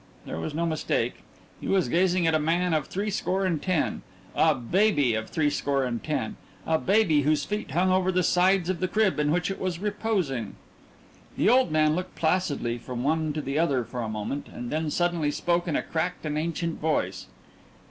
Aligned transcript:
There 0.25 0.39
was 0.39 0.55
no 0.55 0.65
mistake 0.65 1.17
he 1.59 1.67
was 1.67 1.87
gazing 1.87 2.25
at 2.25 2.33
a 2.33 2.39
man 2.39 2.73
of 2.73 2.87
threescore 2.87 3.45
and 3.45 3.61
ten 3.61 4.01
a 4.33 4.55
baby 4.55 5.13
of 5.13 5.29
threescore 5.29 5.83
and 5.83 6.03
ten, 6.03 6.37
a 6.65 6.79
baby 6.79 7.21
whose 7.21 7.45
feet 7.45 7.69
hung 7.69 7.91
over 7.91 8.11
the 8.11 8.23
sides 8.23 8.67
of 8.67 8.79
the 8.79 8.87
crib 8.87 9.19
in 9.19 9.29
which 9.29 9.51
it 9.51 9.59
was 9.59 9.77
reposing. 9.77 10.55
The 11.37 11.49
old 11.49 11.69
man 11.71 11.95
looked 11.95 12.15
placidly 12.15 12.79
from 12.79 13.03
one 13.03 13.31
to 13.33 13.41
the 13.43 13.59
other 13.59 13.83
for 13.83 14.01
a 14.01 14.09
moment, 14.09 14.47
and 14.51 14.71
then 14.71 14.89
suddenly 14.89 15.29
spoke 15.29 15.67
in 15.67 15.75
a 15.75 15.83
cracked 15.83 16.25
and 16.25 16.35
ancient 16.35 16.79
voice. 16.81 17.27